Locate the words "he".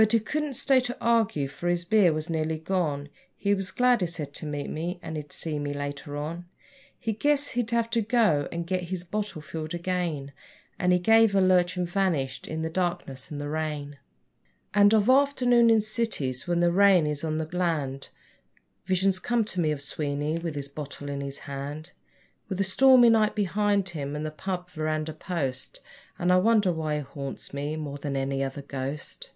0.12-0.20, 3.36-3.52, 4.00-4.06, 6.96-7.12, 10.92-11.00, 26.98-27.02